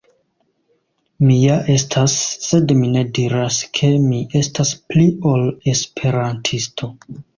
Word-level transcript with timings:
Mi 1.25 1.33
ja 1.41 1.57
estas, 1.73 2.15
sed 2.45 2.73
mi 2.79 2.89
ne 2.95 3.03
diras 3.19 3.59
ke 3.81 3.91
mi 4.07 4.23
estas 4.41 4.73
pli 4.95 5.07
ol 5.35 5.45
Esperantisto. 5.75 6.91